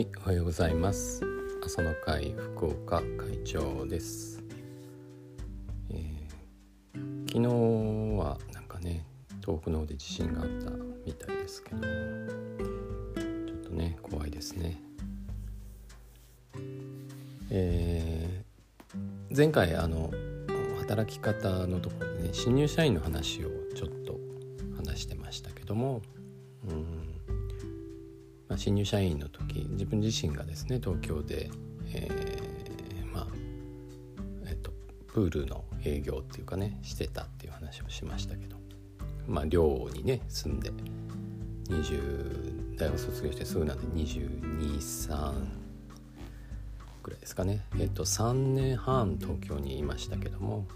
[0.00, 1.22] はいおはようございます。
[1.62, 4.42] 朝の会福岡会長です、
[5.90, 9.04] えー、昨日はなんかね
[9.42, 10.70] 遠くの方で地震があった
[11.04, 14.80] みたいですけどちょっとね怖いですね。
[17.50, 20.10] えー、前回あの
[20.78, 24.18] 働き方のところでね新入社員の話をちょっと
[24.78, 26.00] 話してましたけども
[26.66, 27.09] うん。
[28.50, 31.48] まあ、新入社員の時自分自身がですね東京で、
[31.94, 33.26] えー、まあ
[34.46, 34.72] えっと
[35.06, 38.56] プールの営業っていうかねしてたっていう話をしましたけど
[39.28, 40.72] まあ寮にね住んで
[41.68, 45.32] 20大学卒業してすぐなんで223
[47.04, 47.64] ぐらいですかね。
[47.78, 50.66] えっと3年半東京にいましたけども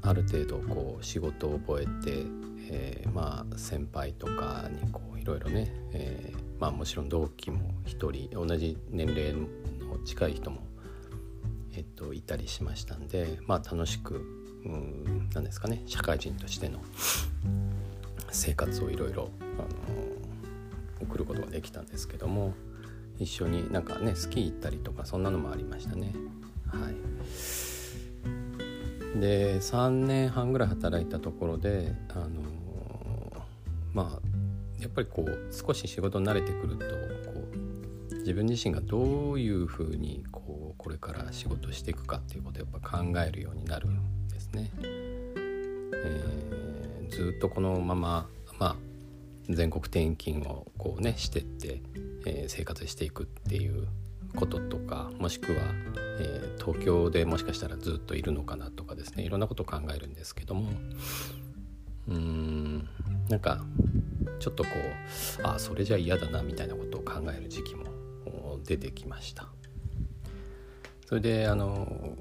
[0.00, 2.24] ある程度こう仕事を覚えて、
[2.70, 6.32] えー、まあ先輩とかにこういろいろね、え
[6.64, 10.62] まあもちろん同期も1人同じ年齢の近い人も、
[11.76, 14.14] えっと、いたりしましたんでまあ楽しく
[14.64, 16.80] うん何ですかね社会人としての
[18.30, 19.28] 生活をいろいろ
[21.02, 22.54] 送ることができたんですけども
[23.18, 26.14] 一緒になんかねスキー行ったりとかそんなのもありましたね。
[26.68, 26.90] は
[29.18, 32.30] い、で3年半ぐらい働いたところであの
[33.92, 34.33] まあ
[34.84, 36.84] やっぱりこう少し仕事に慣れてくると
[37.32, 37.48] こ
[38.12, 44.70] う自分自身がどういうふうにこうこれから仕事していくかっていうことをやっぱ考えるようになるんですね。
[44.80, 48.76] えー、ずっとこのまま、まあ、
[49.48, 51.80] 全国転勤をこうねしてって、
[52.26, 53.88] えー、生活していくっていう
[54.36, 55.60] こととかもしくは、
[56.20, 60.68] えー、東京でもしかしたらずっといるのかなとかですねいろんなことを考えるんですけども
[62.08, 62.88] うーん
[63.28, 63.64] なんか
[64.38, 64.70] ちょっとこ
[65.38, 67.84] うあそれじゃ嫌だなみたいなことを考える時期も
[68.64, 69.48] 出てきました。
[71.06, 72.16] それであの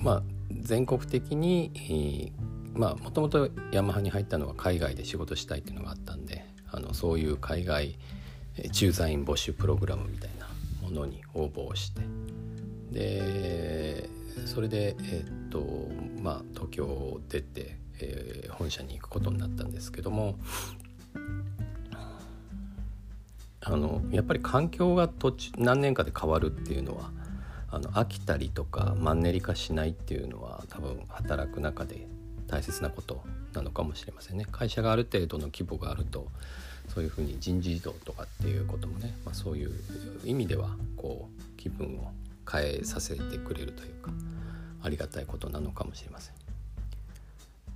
[0.00, 2.32] まあ全国的に
[2.72, 7.96] まあもともとヤマハに入ったのは海外で仕事したいっていうのがあったんであのそういう海外
[8.72, 10.48] 駐在員募集プログラムみたいな
[10.82, 12.02] ものに応募をして
[12.92, 14.08] で
[14.46, 15.88] それでえっと
[16.22, 20.38] まあ東京を出て、えー、本社に行くことになったんですけども
[23.70, 27.10] あのやっぱり環境が途中何年かで変わるっていうのは
[27.70, 32.06] あの飽きたりとかマンネリ化しないっていうのは多分働く中で
[32.46, 34.46] 大切なことなのかもしれませんね。
[34.50, 36.28] 会社がある程度の規模があると
[36.88, 39.70] そういうふうに人事異動とかっていうこともね、まあ、そういう
[40.24, 42.10] 意味ではこう気分を
[42.50, 44.10] 変えさせてくれるというか
[44.82, 46.34] ありがたいことなのかもしれません。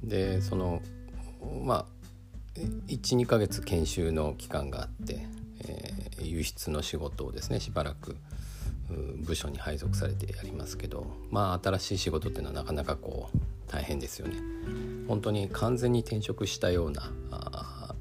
[0.08, 0.80] でその
[1.62, 2.01] まあ
[2.54, 5.26] 12ヶ月研修の期間があって
[5.64, 8.16] えー、輸出の仕事をですねしばらく
[9.22, 13.38] 部署に配属されてやりますけどまあ新しい仕事っていうのはなかなかこう
[13.70, 14.36] 大変ですよね。
[15.08, 17.10] 本当に完全に転職したような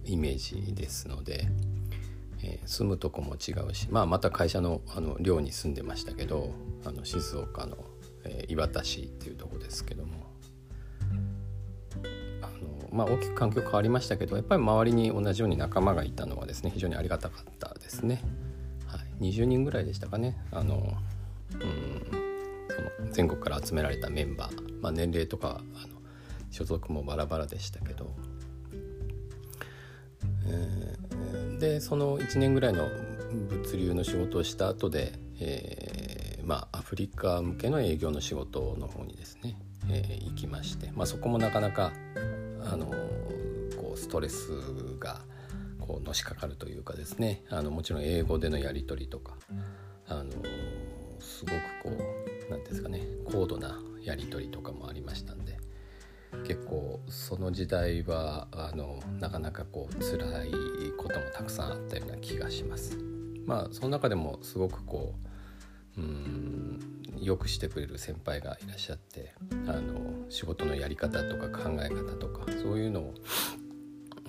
[0.06, 1.48] イメージですので、
[2.44, 7.78] えー、住むとこも違うし、まあ、また会社のあの寮に住んでましたけどあの静岡の、
[8.26, 10.12] えー、磐田市っていうとこですけども
[12.92, 18.22] まあ、大きく環境変わりましたけどやっぱり周りに同じように仲間がいたのはですね非常にありがたかったですね。
[18.86, 20.38] はい、20人ぐらいでしたかね。
[20.52, 20.76] あの、
[21.54, 22.22] うん、
[22.70, 26.02] その全国から集められたメンバー、まあ、年齢とかあの
[26.50, 28.14] 所属もバラバラでしたけど、
[30.48, 32.90] えー、でその1年ぐらいの
[33.50, 39.58] 物流の仕事をした後で、えー、まあ、アフリカ向けの営業の仕事の方にですね、
[39.90, 41.94] えー、行きまして、まあ、そこもなかなか
[42.72, 42.86] あの
[43.76, 44.50] こうストレス
[44.98, 45.22] が
[45.80, 49.36] こうのしかかるというかですねあのもちろん英語でのやり取りとか
[50.08, 50.32] あの
[51.20, 52.04] すごくこ
[52.48, 55.58] う何ですかね高度なやり取りとかもありましたんで
[56.48, 60.52] 結構その時代はあのなかなかこう辛い
[60.98, 62.98] こともたくさんあったような気がします。
[63.46, 65.14] まあその中でもすごくこ
[65.98, 69.34] ううんよくしてくれる先輩がいらっしゃって
[69.68, 73.14] あの仕事のやり方とか考え方とかそういうのを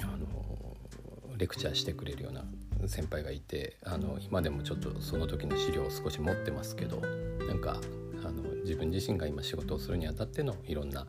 [0.03, 2.45] あのレクチャーしてくれるような
[2.89, 7.01] 先輩がいてあの今でもちょっとその時の資料を少し持ってますけど
[7.47, 7.81] なんか
[8.25, 11.07] あの自分自身が今仕事をするにあたってのいろんな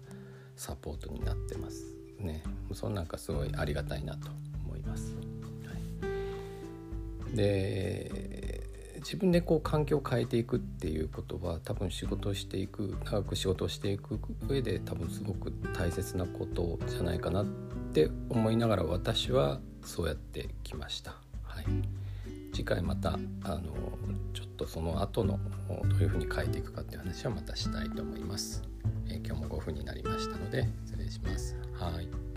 [0.56, 2.44] サポートになってますね。
[2.74, 4.30] そんなんかすごいありがたいなと
[4.66, 5.16] 思います。
[5.66, 8.43] はい、で
[9.04, 14.18] 自分でこう環境を変えていくっていうことは多分仕事をしていく長く仕事をしていく
[14.48, 17.46] 上で多分すごく大切なことじゃないかなっ
[17.94, 21.12] て思いながら私はそうやってきました。
[21.44, 21.66] はい、
[22.54, 23.62] 次回またあの
[24.34, 28.64] ちょっとその後のどういうふうに変えていくかっていう話はまたしたいと思います。
[29.10, 31.56] え、今日も5分になりましたので失礼します。
[31.74, 32.33] はい